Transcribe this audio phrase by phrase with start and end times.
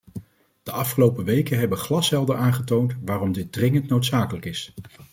[0.63, 4.73] De afgelopen weken hebben glashelder aangetoond waarom dit dringend noodzakelijk is.